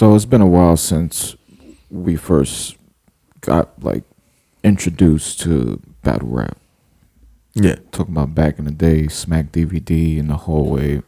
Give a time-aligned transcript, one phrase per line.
[0.00, 1.36] So it's been a while since
[1.90, 2.78] we first
[3.42, 4.02] got like
[4.64, 6.56] introduced to battle rap.
[7.52, 7.76] Yeah.
[7.92, 11.02] Talking about back in the day, Smack DVD in the hallway,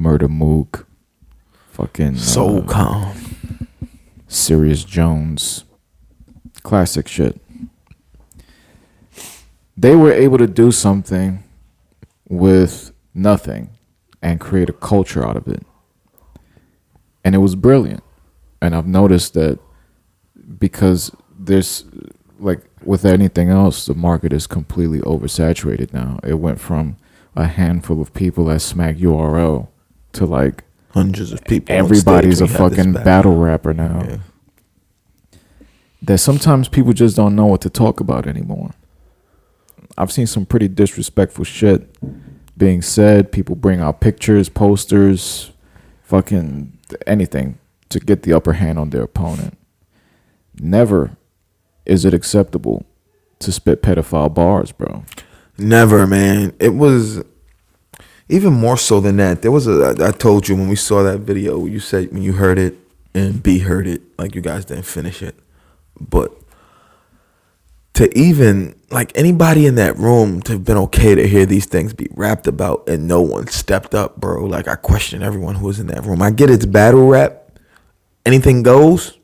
[0.00, 0.86] Murda Mook,
[1.72, 3.68] fucking So uh, calm.
[4.28, 5.64] Serius Jones,
[6.62, 7.38] classic shit.
[9.76, 11.44] They were able to do something
[12.26, 13.68] with nothing
[14.22, 15.66] and create a culture out of it.
[17.22, 18.02] And it was brilliant.
[18.60, 19.58] And I've noticed that
[20.58, 21.84] because there's
[22.38, 26.18] like with anything else, the market is completely oversaturated now.
[26.22, 26.96] It went from
[27.36, 29.68] a handful of people at Smack URL
[30.12, 31.74] to like Hundreds of people.
[31.74, 32.58] everybody's a stage.
[32.58, 34.04] We had this fucking battle rapper now.
[34.08, 34.18] Yeah.
[36.02, 38.70] That sometimes people just don't know what to talk about anymore.
[39.96, 41.88] I've seen some pretty disrespectful shit
[42.56, 43.32] being said.
[43.32, 45.50] People bring out pictures, posters,
[46.04, 49.56] fucking anything to get the upper hand on their opponent.
[50.60, 51.16] Never
[51.86, 52.84] is it acceptable
[53.40, 55.04] to spit pedophile bars, bro.
[55.56, 56.52] Never, man.
[56.60, 57.22] It was
[58.28, 59.42] even more so than that.
[59.42, 59.96] There was a.
[60.00, 61.66] I told you when we saw that video.
[61.66, 62.76] You said when you heard it
[63.14, 65.34] and B heard it, like you guys didn't finish it,
[65.98, 66.32] but
[67.94, 71.92] to even like anybody in that room to have been okay to hear these things
[71.92, 74.44] be rapped about and no one stepped up, bro.
[74.44, 76.22] Like I question everyone who was in that room.
[76.22, 77.37] I get it's battle rap,
[78.26, 79.18] anything goes,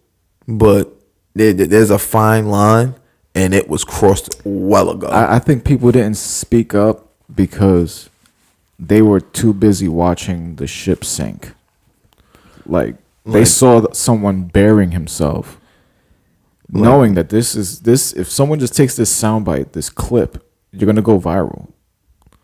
[0.46, 0.92] but
[1.34, 2.94] there, there's a fine line,
[3.34, 5.06] and it was crossed well ago.
[5.08, 8.08] I, I think people didn't speak up because
[8.78, 11.52] they were too busy watching the ship sink.
[12.66, 15.58] Like they Like- saw someone burying himself,
[16.70, 18.12] knowing that this is this.
[18.12, 21.68] If someone just takes this soundbite, this clip, you're gonna go viral.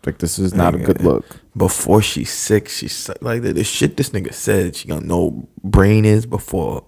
[0.05, 1.40] Like this is not a good look.
[1.55, 4.75] Before she's sick, she's like the, the shit this nigga said.
[4.75, 6.85] She gonna know brain is before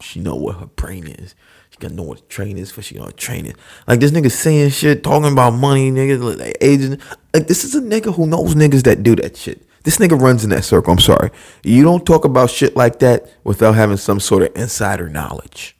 [0.00, 1.34] she know what her brain is.
[1.70, 3.56] She gonna know what train is for she gonna train it.
[3.86, 7.00] Like this nigga saying shit, talking about money, nigga, like agent.
[7.32, 9.66] Like this is a nigga who knows niggas that do that shit.
[9.84, 10.92] This nigga runs in that circle.
[10.92, 11.30] I'm sorry.
[11.62, 15.74] You don't talk about shit like that without having some sort of insider knowledge.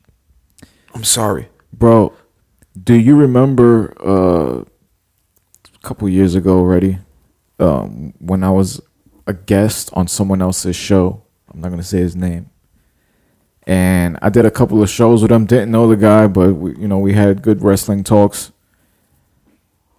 [0.94, 1.48] I'm sorry.
[1.70, 2.14] Bro,
[2.82, 6.98] do you remember uh, a couple years ago already
[7.60, 8.80] um, when I was
[9.26, 11.22] a guest on someone else's show?
[11.52, 12.50] I'm not gonna say his name.
[13.66, 15.46] And I did a couple of shows with him.
[15.46, 18.52] Didn't know the guy, but we, you know we had good wrestling talks.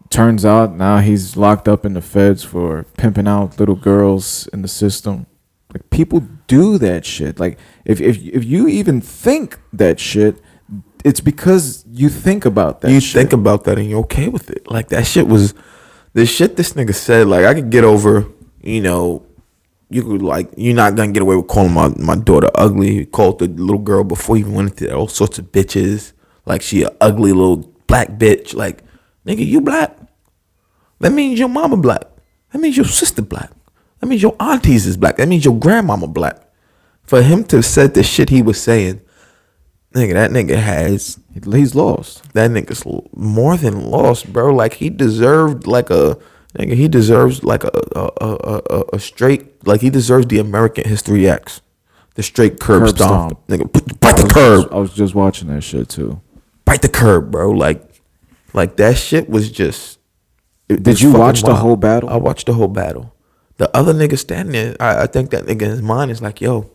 [0.09, 4.61] Turns out now he's locked up in the feds for pimping out little girls in
[4.61, 5.25] the system.
[5.73, 7.39] Like people do that shit.
[7.39, 10.41] Like if if if you even think that shit,
[11.05, 12.91] it's because you think about that.
[12.91, 13.21] you shit.
[13.21, 14.69] think about that and you're okay with it.
[14.69, 15.53] Like that shit was
[16.13, 17.27] the shit this nigga said.
[17.27, 18.27] Like I could get over,
[18.61, 19.25] you know,
[19.89, 23.05] you could like you're not gonna get away with calling my my daughter ugly.
[23.05, 26.13] Called the little girl before he went into all sorts of bitches.
[26.45, 28.53] Like she a ugly little black bitch.
[28.53, 28.83] Like
[29.25, 29.97] nigga, you black.
[30.99, 32.03] That means your mama black.
[32.51, 33.51] That means your sister black.
[33.99, 35.17] That means your aunties is black.
[35.17, 36.37] That means your grandmama black.
[37.03, 39.01] For him to have said the shit he was saying,
[39.93, 41.19] nigga, that nigga has
[41.53, 42.33] he's lost.
[42.33, 42.83] that nigga's
[43.15, 44.53] more than lost, bro.
[44.53, 46.17] Like he deserved like a
[46.57, 46.73] nigga.
[46.75, 51.27] He deserves like a a, a, a, a straight like he deserves the American History
[51.29, 51.61] X,
[52.15, 53.31] the straight curb, Curb stomp.
[53.31, 53.47] stomp.
[53.47, 56.21] Nigga, put, bite the curb, just- I was just watching that shit too.
[56.65, 57.51] bite the curb, bro.
[57.51, 57.81] Like,
[58.53, 59.99] like that shit was just.
[60.69, 62.09] it Did you watch the whole battle?
[62.09, 63.13] I watched the whole battle.
[63.57, 66.41] The other nigga standing there, I, I think that nigga in his mind is like,
[66.41, 66.71] yo,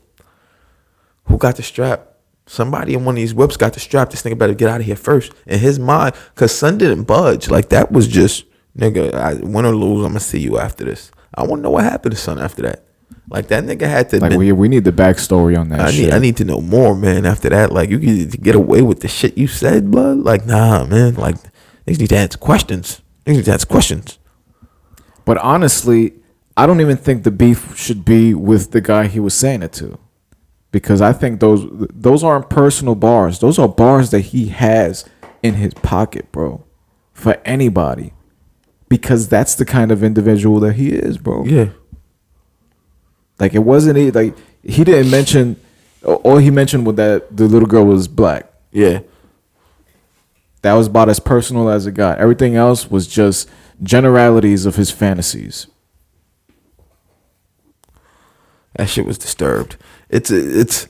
[1.24, 2.12] who got the strap?
[2.46, 4.10] Somebody in one of these whips got the strap.
[4.10, 5.32] This nigga better get out of here first.
[5.46, 7.50] In his mind, cause son didn't budge.
[7.50, 8.44] Like that was just
[8.78, 9.12] nigga.
[9.14, 11.10] I win or lose, I'm gonna see you after this.
[11.34, 12.84] I want to know what happened to son after that.
[13.28, 14.20] Like that nigga had to.
[14.20, 16.06] Like been- we we need the backstory on that I shit.
[16.06, 17.26] need, I need to know more, man.
[17.26, 20.18] After that, like you get to get away with the shit you said, blood.
[20.18, 21.14] Like nah, man.
[21.14, 21.36] Like
[21.86, 23.02] niggas need to answer questions.
[23.26, 24.18] Niggas need to answer questions.
[25.24, 26.14] But honestly,
[26.56, 29.72] I don't even think the beef should be with the guy he was saying it
[29.74, 29.98] to.
[30.76, 33.38] Because I think those those aren't personal bars.
[33.38, 35.08] Those are bars that he has
[35.42, 36.66] in his pocket, bro.
[37.14, 38.12] For anybody.
[38.90, 41.46] Because that's the kind of individual that he is, bro.
[41.46, 41.70] Yeah.
[43.38, 45.58] Like it wasn't like he didn't mention
[46.04, 48.52] all he mentioned was that the little girl was black.
[48.70, 48.98] Yeah.
[50.60, 52.18] That was about as personal as it got.
[52.18, 53.48] Everything else was just
[53.82, 55.68] generalities of his fantasies.
[58.74, 59.78] That shit was disturbed.
[60.08, 60.88] It's it's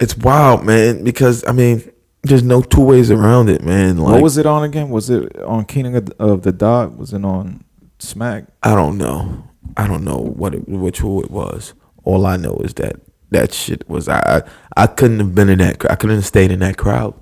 [0.00, 1.04] it's wild, man.
[1.04, 1.90] Because I mean,
[2.22, 3.98] there's no two ways around it, man.
[3.98, 4.90] Like what was it on again?
[4.90, 6.96] Was it on King of the, Dot?
[6.96, 7.64] Was it on
[7.98, 8.46] Smack?
[8.62, 9.48] I don't know.
[9.76, 11.74] I don't know what it, which who it was.
[12.04, 13.00] All I know is that
[13.30, 14.42] that shit was I
[14.76, 17.14] I couldn't have been in that I couldn't have stayed in that crowd.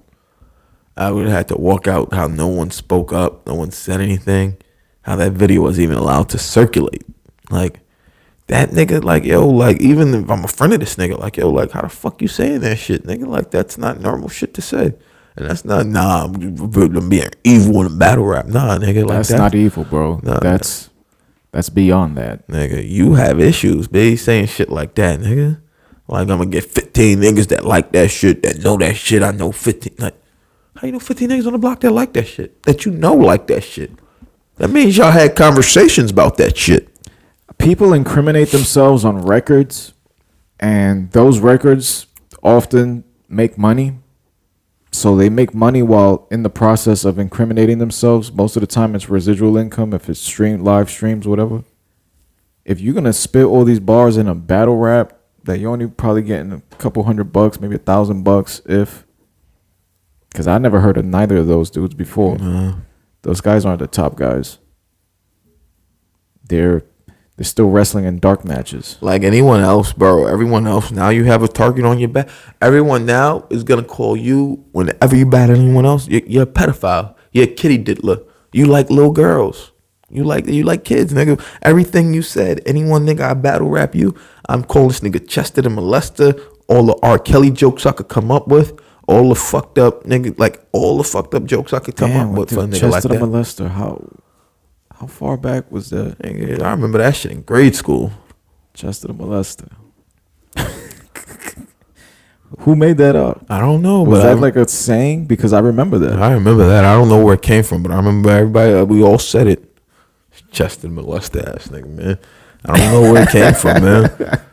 [0.96, 4.00] I would have had to walk out how no one spoke up, no one said
[4.00, 4.58] anything,
[5.02, 7.04] how that video was even allowed to circulate.
[7.50, 7.80] Like
[8.48, 11.50] that nigga, like yo, like even if I'm a friend of this nigga, like yo,
[11.50, 13.26] like how the fuck you saying that shit, nigga?
[13.26, 14.94] Like that's not normal shit to say.
[15.36, 16.32] And that's not nah, I'm
[17.08, 18.46] being evil in a battle rap.
[18.46, 20.20] Nah, nigga, like That's that, not evil, bro.
[20.22, 20.40] Nah.
[20.40, 20.90] That's
[21.52, 22.46] that's beyond that.
[22.48, 22.86] nigga.
[22.86, 25.60] You have issues, be saying shit like that, nigga.
[26.08, 29.22] Like I'm gonna get 15 niggas that like that shit, that know that shit.
[29.22, 29.94] I know 15.
[29.98, 30.14] Like,
[30.76, 32.62] how you know 15 niggas on the block that like that shit?
[32.64, 33.92] That you know like that shit.
[34.56, 36.91] That means y'all had conversations about that shit.
[37.62, 39.94] People incriminate themselves on records,
[40.58, 42.08] and those records
[42.42, 43.98] often make money.
[44.90, 48.32] So they make money while in the process of incriminating themselves.
[48.32, 51.62] Most of the time, it's residual income if it's stream live streams, whatever.
[52.64, 56.22] If you're gonna spit all these bars in a battle rap that you're only probably
[56.22, 59.06] getting a couple hundred bucks, maybe a thousand bucks, if
[60.30, 62.38] because I never heard of neither of those dudes before.
[63.22, 64.58] Those guys aren't the top guys.
[66.48, 66.82] They're
[67.42, 68.96] they're still wrestling in dark matches.
[69.00, 70.26] Like anyone else, bro.
[70.26, 72.28] Everyone else now you have a target on your back.
[72.60, 76.06] Everyone now is gonna call you whenever you battle anyone else.
[76.06, 77.16] You're, you're a pedophile.
[77.32, 78.18] You're a kitty diddler.
[78.52, 79.72] You like little girls.
[80.08, 81.42] You like you like kids, nigga.
[81.62, 82.60] Everything you said.
[82.64, 84.14] Anyone nigga I battle rap you.
[84.48, 86.40] I'm calling this nigga Chester the molester.
[86.68, 87.18] All the R.
[87.18, 88.78] Kelly jokes I could come up with.
[89.08, 92.30] All the fucked up nigga, like all the fucked up jokes I could come Damn,
[92.30, 93.24] up with for a nigga like Chester the that.
[93.24, 93.68] molester.
[93.68, 94.00] How
[95.02, 96.16] how far back was that?
[96.24, 98.12] I remember that shit in grade school.
[98.72, 99.68] Chester the molester.
[102.60, 103.44] Who made that up?
[103.50, 105.24] I don't know, Was but that I- like a saying?
[105.26, 106.22] Because I remember that.
[106.22, 106.84] I remember that.
[106.84, 108.74] I don't know where it came from, but I remember everybody.
[108.74, 109.68] uh, We all said it.
[110.52, 112.18] Chester molester ass nigga, man.
[112.64, 114.40] I don't know where it came from, man.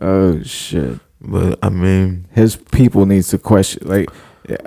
[0.00, 0.98] Oh shit.
[1.20, 3.86] But I mean, His people needs to question.
[3.86, 4.08] Like,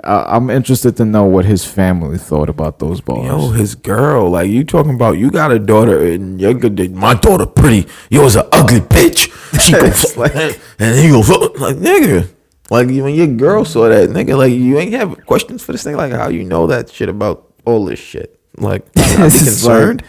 [0.04, 3.26] I, I'm interested to know what his family thought about those bars.
[3.26, 6.94] yo, his girl, like you talking about, you got a daughter, and you're good.
[6.94, 7.86] My daughter pretty.
[8.10, 9.30] Yours an ugly bitch.
[9.60, 10.34] She goes like,
[10.78, 12.28] and he goes like nigga.
[12.70, 15.96] Like when your girl saw that nigga, like you ain't have questions for this thing.
[15.96, 18.38] Like how you know that shit about all this shit.
[18.56, 20.02] Like, should I be like- concerned?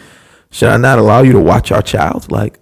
[0.50, 2.30] Should I not allow you to watch our child?
[2.30, 2.58] Like,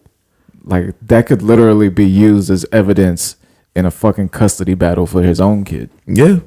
[0.65, 3.37] like that could literally be used as evidence
[3.77, 5.91] in a fucking custody battle for his own kid.
[6.07, 6.39] yeah.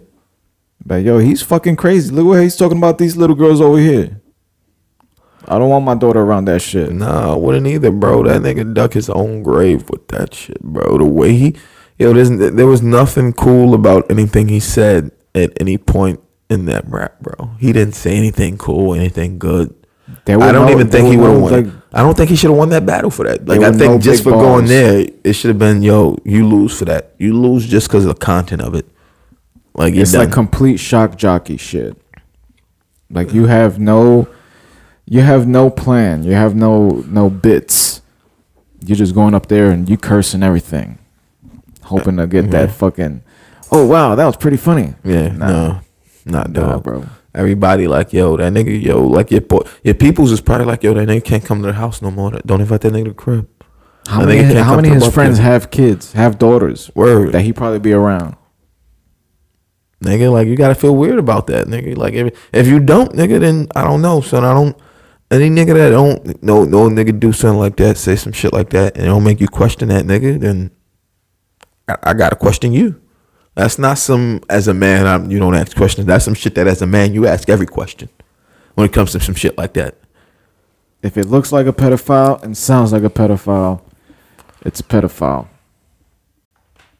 [0.87, 2.13] But yo, he's fucking crazy.
[2.15, 4.21] Look what he's talking about these little girls over here.
[5.45, 6.93] I don't want my daughter around that shit.
[6.93, 8.23] Nah, I wouldn't either, bro.
[8.23, 10.97] That nigga dug his own grave with that shit, bro.
[10.97, 11.55] The way he,
[11.99, 17.19] yo, there was nothing cool about anything he said at any point in that rap,
[17.19, 17.51] bro.
[17.59, 19.73] He didn't say anything cool, anything good.
[20.25, 21.51] I don't no- even think he would have no, won.
[21.65, 23.45] like- I don't think he should have won that battle for that.
[23.45, 26.77] Like I think no just for going there, it should have been, yo, you lose
[26.77, 27.13] for that.
[27.17, 28.85] You lose just because of the content of it.
[29.77, 30.25] Like It's done.
[30.25, 31.95] like complete shock jockey shit.
[33.09, 34.27] Like you have no,
[35.05, 36.23] you have no plan.
[36.23, 38.01] You have no no bits.
[38.83, 40.97] You're just going up there and you cursing everything,
[41.83, 42.51] hoping to get mm-hmm.
[42.51, 43.21] that fucking.
[43.71, 44.93] Oh wow, that was pretty funny.
[45.03, 45.47] yeah, Nah.
[45.47, 45.79] no,
[46.25, 47.05] not Nah, dog, bro.
[47.35, 50.93] Everybody like, yo, that nigga, yo, like your po- your peoples is probably like, yo,
[50.93, 52.31] that nigga can't come to the house no more.
[52.45, 53.47] Don't invite that nigga to the crib.
[54.07, 54.53] How That many?
[54.55, 55.51] How many of his friends barbecue.
[55.51, 58.35] have kids, have daughters Word, that he probably be around?
[60.01, 61.97] Nigga, like you gotta feel weird about that, nigga.
[61.97, 64.43] Like if if you don't, nigga, then I don't know, son.
[64.43, 64.77] I don't.
[65.29, 68.69] Any nigga that don't no no nigga do something like that, say some shit like
[68.69, 70.71] that, and it don't make you question that nigga, then
[71.87, 73.01] I, I gotta question you.
[73.55, 75.07] That's not some as a man.
[75.07, 76.05] I'm, you don't ask questions.
[76.05, 78.07] That's some shit that as a man you ask every question
[78.75, 79.97] when it comes to some shit like that.
[81.01, 83.81] If it looks like a pedophile and sounds like a pedophile,
[84.61, 85.47] it's a pedophile.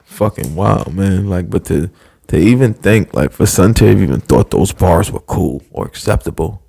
[0.03, 1.29] Fucking wild, man.
[1.29, 1.91] Like, but to
[2.27, 5.85] to even think like for Sun to have even thought those bars were cool or
[5.85, 6.61] acceptable,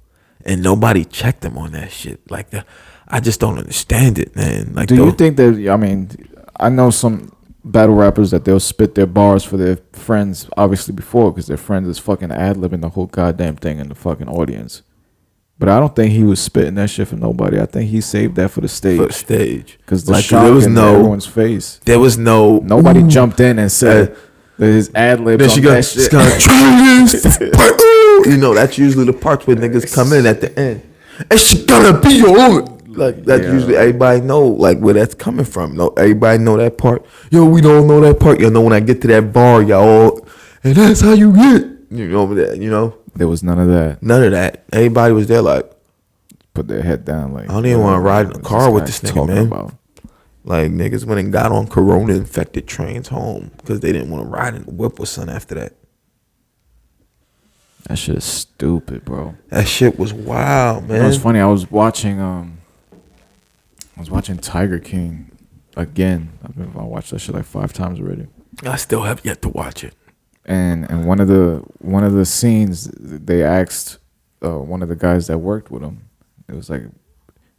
[0.45, 2.21] and nobody checked them on that shit.
[2.31, 2.65] Like, the,
[3.09, 4.75] I just don't understand it, man.
[4.75, 5.69] Like, Do you think that?
[5.71, 6.11] I mean,
[6.59, 7.33] I know some
[7.65, 11.89] battle rappers that they'll spit their bars for their friends, obviously before, because their friends
[11.89, 14.83] is fucking ad libbing the whole goddamn thing in the fucking audience.
[15.59, 17.59] But I don't think he was spitting that shit for nobody.
[17.61, 18.99] I think he saved that for the stage.
[19.01, 21.81] for the stage because the Like, shock there was in no- everyone's face.
[21.85, 24.17] There was no Nobody "Ooh." jumped in and said that
[24.59, 26.03] his ad libs Then she that got, shit.
[26.05, 30.41] she got "Trillions, ooh." you know, that's usually the parts where niggas come in at
[30.41, 30.83] the end.
[31.31, 32.79] And she gonna be on.
[32.89, 33.53] Like that's Yeah.
[33.53, 35.77] usually everybody know like where that's coming from.
[35.77, 37.05] No, everybody know that part.
[37.31, 38.41] Yo, we don't know that part.
[38.41, 40.27] You know when I get to that bar, y'all,
[40.65, 41.65] and that's how you get.
[41.91, 42.59] You know that.
[42.59, 44.03] You know there was none of that.
[44.03, 44.65] none of that.
[44.73, 45.71] Everybody was there like
[46.55, 48.87] Put their head down like I don't even wanna ride in a what's car with
[48.87, 49.47] this nigga, man.
[49.47, 49.75] About?
[50.49, 54.31] Like niggas went and got on corona infected trains home because they didn't want to
[54.31, 55.75] ride in the whip with son after that.
[57.87, 59.35] That shit is stupid, bro.
[59.51, 61.03] That shit was wild, man.
[61.03, 61.39] know, was funny.
[61.39, 62.63] I was watching um,
[62.95, 65.31] I was watching Tiger King
[65.77, 66.33] again.
[66.43, 68.27] I've been I watched that shit like five times already.
[68.63, 69.95] I still have yet to watch it.
[70.47, 73.99] And and one of the one of the scenes they asked
[74.43, 76.09] uh, one of the guys that worked with him.
[76.49, 76.85] It was like,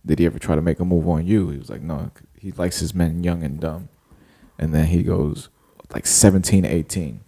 [0.04, 1.52] did he ever try to make a move on you?
[1.52, 2.10] He was like, no.
[2.40, 3.90] He likes his men young and dumb.
[4.58, 5.50] And then he goes
[5.94, 7.20] like 17, 18.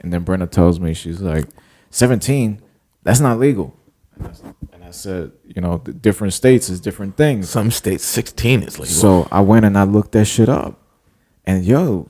[0.00, 1.46] And then Brenna tells me she's like,
[1.90, 2.60] 17,
[3.02, 3.74] that's not legal.
[4.16, 4.42] And I, s-
[4.72, 7.48] and I said, you know, the different states is different things.
[7.50, 8.94] Some states sixteen is legal.
[8.94, 10.80] So I went and I looked that shit up.
[11.44, 12.08] And yo,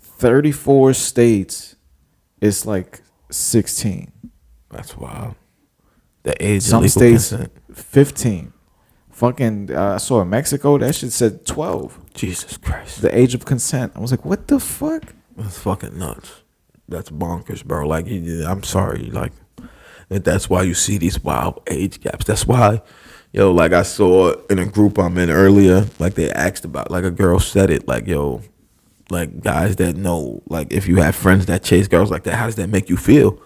[0.00, 1.76] 34 states
[2.40, 3.00] is like
[3.30, 4.10] 16.
[4.70, 5.34] that's wild.
[6.24, 7.52] The age Some states consent.
[7.72, 8.52] 15.
[9.14, 11.98] Fucking uh, I saw in Mexico that shit said 12.
[12.14, 13.00] Jesus Christ.
[13.00, 13.92] The age of consent.
[13.94, 16.42] I was like, "What the fuck?" That's fucking nuts.
[16.88, 17.86] That's bonkers, bro.
[17.86, 19.10] Like, I'm sorry.
[19.12, 19.32] Like,
[20.08, 22.24] that- that's why you see these wild age gaps.
[22.24, 22.82] That's why,
[23.32, 27.04] yo, like I saw in a group I'm in earlier, like they asked about, like
[27.04, 28.42] a girl said it, like, yo,
[29.10, 32.46] like guys that know, like if you have friends that chase girls like that, how
[32.46, 33.38] does that make you feel?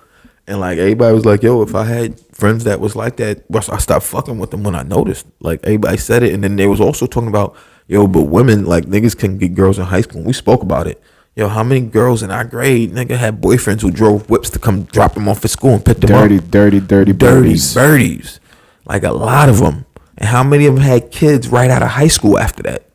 [0.49, 3.77] And like everybody was like, yo, if I had friends that was like that, I
[3.79, 5.27] stopped fucking with them when I noticed.
[5.41, 7.55] Like everybody said it, and then they was also talking about,
[7.87, 10.19] yo, but women like niggas can get girls in high school.
[10.19, 11.03] And we spoke about it.
[11.37, 14.85] Yo, how many girls in our grade nigga had boyfriends who drove whips to come
[14.85, 16.51] drop them off at school and pick them Dirty, up?
[16.51, 17.75] dirty, dirty, dirty birdies.
[17.75, 18.41] birdies,
[18.87, 19.85] like a lot of them.
[20.17, 22.89] And how many of them had kids right out of high school after that?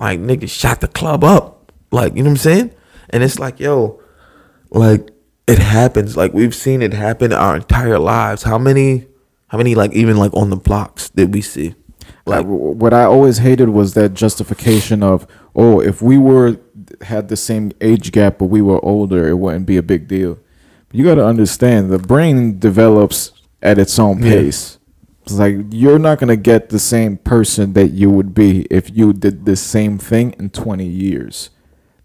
[0.00, 2.74] Like niggas shot the club up, like you know what I'm saying?
[3.10, 4.00] And it's like, yo,
[4.70, 5.10] like
[5.48, 6.16] it happens.
[6.16, 8.42] Like we've seen it happen our entire lives.
[8.44, 9.06] How many,
[9.48, 11.74] how many like even like on the blocks did we see?
[12.26, 15.26] Like what I always hated was that justification of,
[15.56, 16.58] "Oh, if we were
[17.02, 20.38] had the same age gap but we were older, it wouldn't be a big deal."
[20.92, 24.30] You got to understand, the brain develops at its own Yeah.
[24.32, 24.78] pace.
[25.24, 29.12] It's like you're not gonna get the same person that you would be if you
[29.12, 31.50] did the same thing in 20 years.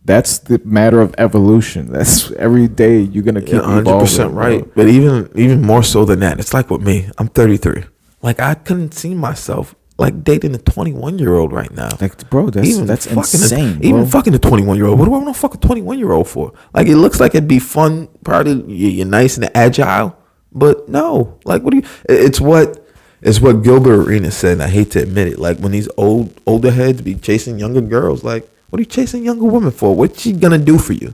[0.05, 1.91] That's the matter of evolution.
[1.91, 4.43] That's every day you're gonna keep hundred percent bro.
[4.45, 4.75] right.
[4.75, 7.09] But even even more so than that, it's like with me.
[7.17, 7.85] I'm 33.
[8.21, 11.89] Like I couldn't see myself like dating a 21 year old right now.
[12.01, 13.77] Like, bro, that's that's fucking a- insane.
[13.81, 14.05] even bro.
[14.07, 14.99] fucking a 21 year old.
[14.99, 16.51] What do I want to fuck a 21 year old for?
[16.73, 18.09] Like it looks like it'd be fun.
[18.25, 20.17] Probably you- you're nice and agile,
[20.51, 21.39] but no.
[21.45, 21.83] Like what do you?
[22.09, 22.79] It's what.
[23.21, 24.53] It's what Gilbert Arenas said.
[24.53, 25.39] And I hate to admit it.
[25.39, 28.21] Like when these old older heads be chasing younger girls.
[28.21, 29.95] Like what are you chasing younger women for?
[29.95, 31.13] What's she gonna do for you?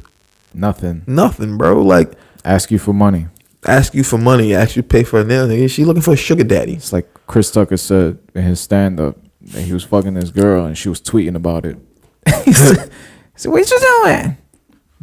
[0.53, 1.03] Nothing.
[1.05, 1.81] Nothing, bro.
[1.81, 2.13] Like
[2.45, 3.27] Ask you for money.
[3.67, 5.45] ask you for money, ask you to pay for a nail.
[5.45, 6.75] Nigga, she looking for a sugar daddy.
[6.75, 10.63] It's like Chris Tucker said in his stand up that he was fucking this girl
[10.63, 11.77] and she was tweeting about it.
[12.45, 12.91] he said, he
[13.35, 14.37] said, What you doing?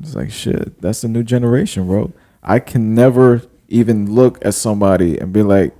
[0.01, 2.15] It's like shit, that's the new generation, bro.
[2.43, 5.77] I can never even look at somebody and be like,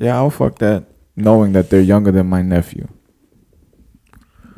[0.00, 0.84] Yeah, I'll fuck that,
[1.16, 2.88] knowing that they're younger than my nephew.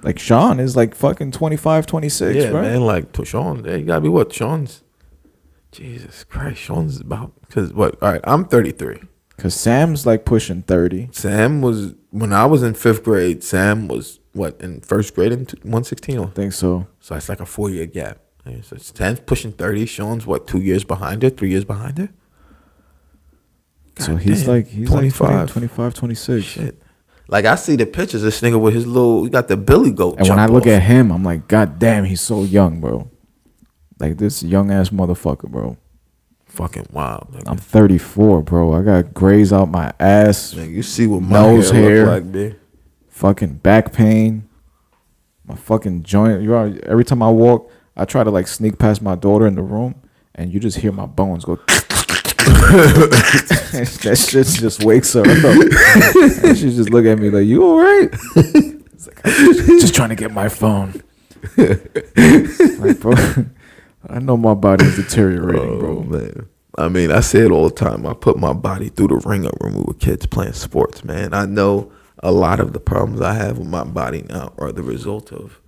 [0.02, 2.62] Like Sean is like fucking 25, 26, yeah, bro.
[2.62, 2.80] man.
[2.82, 4.82] Like Sean, you gotta be what Sean's.
[5.72, 8.00] Jesus Christ, Sean's about because what?
[8.02, 9.00] All right, I'm 33.
[9.36, 11.10] Cause Sam's like pushing 30.
[11.12, 13.44] Sam was when I was in fifth grade.
[13.44, 16.18] Sam was what in first grade in t- 116.
[16.18, 16.86] I think so.
[17.00, 18.18] So it's like a four year gap.
[18.62, 19.84] So Sam's pushing 30.
[19.86, 22.08] Sean's what two years behind her, three years behind her.
[23.98, 25.18] so he's damn, like he's 25.
[25.18, 25.30] 25.
[25.38, 26.44] like 20, 25, 26.
[26.44, 26.82] Shit.
[27.28, 28.22] Like I see the pictures.
[28.22, 30.16] This nigga with his little, he got the Billy goat.
[30.18, 30.68] And when I look off.
[30.68, 33.10] at him, I'm like, God damn, he's so young, bro.
[33.98, 35.76] Like this young ass motherfucker, bro.
[36.46, 37.32] fucking wild.
[37.32, 37.42] Nigga.
[37.48, 38.72] I'm 34, bro.
[38.74, 42.04] I got grays out my ass, Nigga, you see what my Nose hair, hair.
[42.06, 42.54] look like, B.
[43.08, 44.48] fucking back pain,
[45.44, 46.42] my fucking joint.
[46.42, 49.54] You are, every time I walk, I try to like sneak past my daughter in
[49.54, 49.94] the room,
[50.34, 51.58] and you just hear my bones go.
[54.02, 56.44] that shit just wakes her up.
[56.44, 59.94] and she just look at me like, "You all right?" It's like, I'm just, just
[59.94, 61.02] trying to get my phone.
[61.56, 63.14] like, bro,
[64.08, 66.02] I know my body's deteriorating, Oh bro.
[66.02, 66.48] man.
[66.78, 68.06] I mean, I say it all the time.
[68.06, 71.32] I put my body through the ringer when we were kids playing sports, man.
[71.32, 71.90] I know
[72.22, 75.60] a lot of the problems I have with my body now are the result of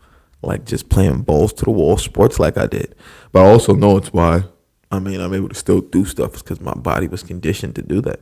[0.43, 2.95] like just playing balls to the wall sports like I did.
[3.33, 4.45] But I also know it's why
[4.91, 8.01] I mean I'm able to still do stuff because my body was conditioned to do
[8.03, 8.21] that.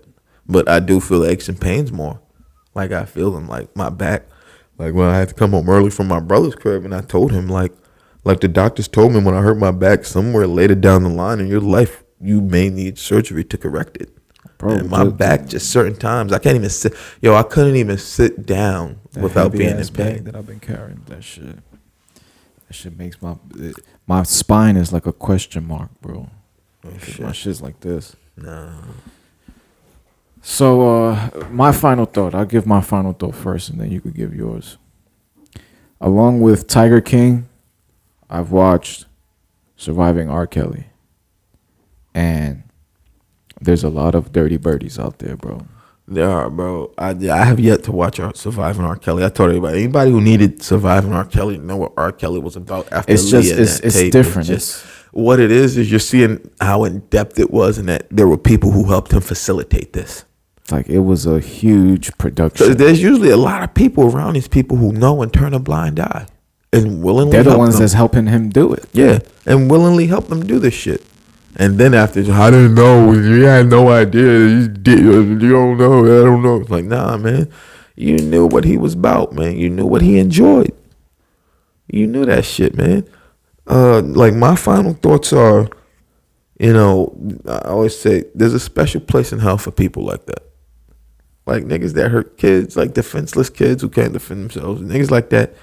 [0.49, 2.21] But I do feel aches and pains more.
[2.75, 4.25] Like I feel them like my back.
[4.79, 7.33] Like when I had to come home early from my brother's crib and I told
[7.33, 7.73] him like
[8.25, 11.41] like the doctors told me when I hurt my back somewhere later down the line
[11.41, 14.11] in your life you may need surgery to correct it.
[14.59, 17.99] Bro, and my back just certain times I can't even sit yo, I couldn't even
[17.99, 20.25] sit down without being in pain.
[20.25, 21.03] that I've been carrying.
[21.07, 21.57] That shit.
[22.67, 26.31] That shit makes my it, my spine is like a question mark, bro.
[26.87, 28.17] Oh, 'Cause My shit's like this.
[28.37, 28.71] Nah.
[30.43, 34.15] So uh my final thought, I'll give my final thought first and then you could
[34.15, 34.79] give yours.
[36.01, 37.49] Along with Tiger King,
[38.31, 39.07] I've watched
[39.77, 40.47] Surviving R.
[40.47, 40.87] Kelly.
[42.15, 42.63] And
[43.61, 45.67] there's a lot of dirty birdies out there, bro.
[46.09, 46.93] There are, bro.
[46.97, 48.97] I, I have yet to watch Surviving R.
[48.97, 49.25] Kelly.
[49.25, 51.25] I told everybody, anybody who needed Surviving R.
[51.25, 52.13] Kelly know what R.
[52.13, 53.51] Kelly was about after It's Leah just
[53.81, 54.49] and it's that it's different.
[54.49, 54.85] just-
[55.17, 58.39] what it is is you're seeing how in depth it was, and that there were
[58.39, 60.25] people who helped him facilitate this.
[60.71, 62.77] like it was a huge production.
[62.77, 65.99] there's usually a lot of people around these people who know and turn a blind
[66.01, 66.27] eye,
[66.73, 67.83] and willingly They're the help ones them.
[67.83, 68.85] that's helping him do it.
[68.93, 71.03] yeah, and willingly help them do this shit.
[71.59, 73.13] And then after, I didn't know.
[73.15, 74.47] You had no idea.
[74.47, 75.01] You did.
[75.41, 76.05] You don't know.
[76.05, 76.61] I don't know.
[76.61, 77.49] It's like, nah, man.
[77.95, 79.57] You knew what he was about, man.
[79.57, 80.75] You knew what he enjoyed.
[81.91, 83.09] You knew that shit, man.
[83.67, 85.69] Uh, like my final thoughts are,
[86.59, 90.43] you know, I always say there's a special place in hell for people like that.
[91.47, 94.83] Like niggas that hurt kids, like defenseless kids who can't defend themselves.
[94.83, 95.55] Niggas like that,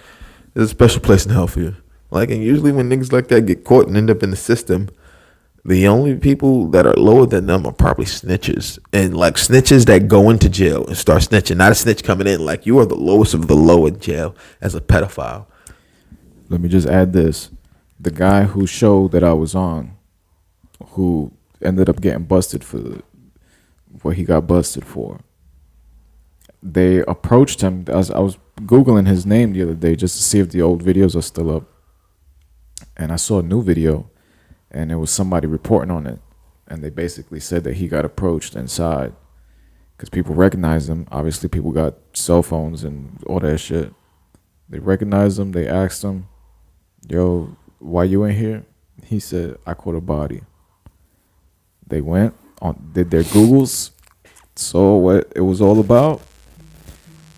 [0.53, 1.75] there's a special place in hell for you.
[2.12, 4.89] Like, and usually when niggas like that get caught and end up in the system,
[5.65, 8.77] the only people that are lower than them are probably snitches.
[8.91, 12.43] And like snitches that go into jail and start snitching, not a snitch coming in.
[12.45, 15.48] Like you are the lowest of the low in jail as a pedophile.
[16.50, 17.50] Let me just add this.
[18.00, 19.98] The guy who showed that I was on,
[20.90, 21.32] who
[21.62, 23.02] ended up getting busted for
[24.02, 25.22] what he got busted for.
[26.62, 27.86] They approached him.
[27.88, 30.62] I was, I was Googling his name the other day just to see if the
[30.62, 31.66] old videos are still up.
[32.96, 34.10] And I saw a new video,
[34.72, 36.20] and it was somebody reporting on it.
[36.68, 39.14] And they basically said that he got approached inside
[39.96, 41.08] because people recognized him.
[41.12, 43.94] Obviously, people got cell phones and all that shit.
[44.70, 45.52] They recognized him.
[45.52, 46.28] They asked him,
[47.08, 48.63] yo, why you in here?
[49.06, 50.42] He said, I caught a body.
[51.88, 53.92] They went on, did their Googles,
[54.55, 56.22] saw what it was all about,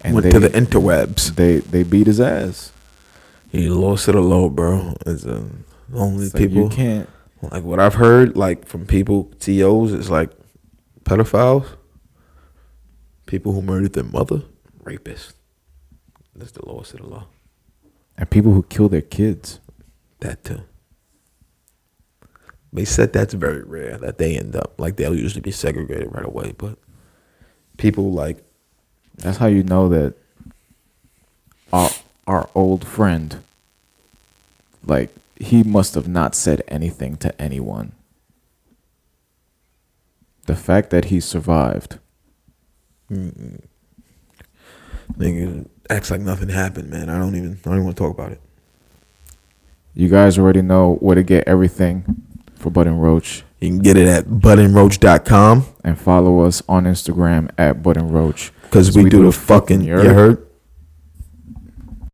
[0.03, 1.35] and Went they, to the interwebs.
[1.35, 2.71] they they beat his ass.
[3.51, 4.95] He lost it a low, bro.
[5.05, 5.45] It's uh,
[5.93, 7.09] only It's like, people you can't.
[7.51, 10.29] like what I've heard, like from people TOs, is like
[11.03, 11.65] pedophiles,
[13.25, 14.43] people who murdered their mother,
[14.83, 15.33] rapists.
[16.35, 17.27] That's the lowest of the law.
[18.17, 19.59] And people who kill their kids.
[20.19, 20.61] That too.
[22.73, 26.25] They said that's very rare that they end up like they'll usually be segregated right
[26.25, 26.77] away, but
[27.77, 28.43] people like
[29.17, 30.15] That's how you know that
[31.71, 31.89] our
[32.27, 33.43] our old friend,
[34.85, 37.93] like he must have not said anything to anyone.
[40.47, 41.99] The fact that he survived.
[45.17, 47.09] nigga acts like nothing happened, man.
[47.09, 48.41] I don't even I don't even want to talk about it.
[49.95, 52.03] You guys already know where to get everything
[52.55, 57.81] for Button Roach You can get it at buttonroach.com and follow us on Instagram at
[57.81, 58.51] Button Roach.
[58.63, 60.45] because we, do, the fucking, you heard?